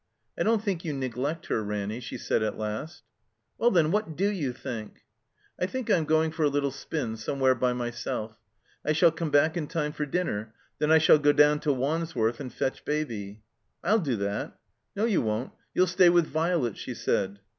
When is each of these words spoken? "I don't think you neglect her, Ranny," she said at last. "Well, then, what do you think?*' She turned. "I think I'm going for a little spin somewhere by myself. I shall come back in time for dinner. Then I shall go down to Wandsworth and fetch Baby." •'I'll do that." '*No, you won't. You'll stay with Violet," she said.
"I 0.35 0.41
don't 0.41 0.63
think 0.63 0.83
you 0.83 0.93
neglect 0.93 1.45
her, 1.45 1.63
Ranny," 1.63 1.99
she 1.99 2.17
said 2.17 2.41
at 2.41 2.57
last. 2.57 3.03
"Well, 3.59 3.69
then, 3.69 3.91
what 3.91 4.15
do 4.17 4.31
you 4.31 4.51
think?*' 4.51 4.97
She 4.97 5.59
turned. 5.59 5.69
"I 5.69 5.71
think 5.71 5.91
I'm 5.91 6.05
going 6.05 6.31
for 6.31 6.41
a 6.41 6.47
little 6.49 6.71
spin 6.71 7.15
somewhere 7.17 7.53
by 7.53 7.73
myself. 7.73 8.35
I 8.83 8.93
shall 8.93 9.11
come 9.11 9.29
back 9.29 9.55
in 9.55 9.67
time 9.67 9.91
for 9.93 10.07
dinner. 10.07 10.55
Then 10.79 10.89
I 10.91 10.97
shall 10.97 11.19
go 11.19 11.33
down 11.33 11.59
to 11.59 11.71
Wandsworth 11.73 12.39
and 12.39 12.51
fetch 12.51 12.83
Baby." 12.83 13.43
•'I'll 13.83 14.03
do 14.03 14.15
that." 14.15 14.57
'*No, 14.95 15.05
you 15.05 15.21
won't. 15.21 15.51
You'll 15.75 15.85
stay 15.85 16.09
with 16.09 16.25
Violet," 16.25 16.77
she 16.79 16.95
said. 16.95 17.39